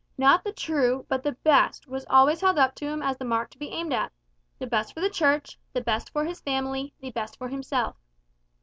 [0.17, 3.51] Not the True, but the Best, was always held up to him as the mark
[3.51, 4.11] to be aimed at:
[4.57, 7.95] the best for the Church, the best for his family, the best for himself.